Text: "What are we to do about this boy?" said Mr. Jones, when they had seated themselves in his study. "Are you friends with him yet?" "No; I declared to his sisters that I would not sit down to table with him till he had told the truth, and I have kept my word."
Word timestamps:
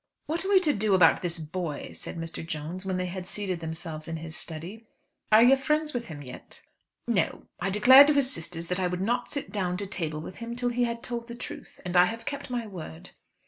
"What 0.25 0.43
are 0.43 0.49
we 0.49 0.59
to 0.61 0.73
do 0.73 0.95
about 0.95 1.21
this 1.21 1.37
boy?" 1.37 1.91
said 1.91 2.17
Mr. 2.17 2.43
Jones, 2.43 2.87
when 2.87 2.97
they 2.97 3.05
had 3.05 3.27
seated 3.27 3.59
themselves 3.59 4.07
in 4.07 4.17
his 4.17 4.35
study. 4.35 4.87
"Are 5.31 5.43
you 5.43 5.55
friends 5.55 5.93
with 5.93 6.07
him 6.07 6.23
yet?" 6.23 6.63
"No; 7.07 7.43
I 7.59 7.69
declared 7.69 8.07
to 8.07 8.13
his 8.15 8.33
sisters 8.33 8.65
that 8.69 8.79
I 8.79 8.87
would 8.87 8.99
not 9.01 9.31
sit 9.31 9.51
down 9.51 9.77
to 9.77 9.85
table 9.85 10.19
with 10.19 10.37
him 10.37 10.55
till 10.55 10.69
he 10.69 10.85
had 10.85 11.03
told 11.03 11.27
the 11.27 11.35
truth, 11.35 11.79
and 11.85 11.95
I 11.95 12.05
have 12.05 12.25
kept 12.25 12.49
my 12.49 12.65
word." 12.65 13.11